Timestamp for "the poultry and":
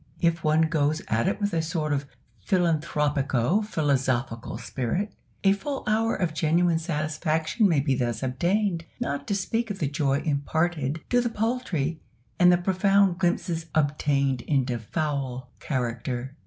11.21-12.51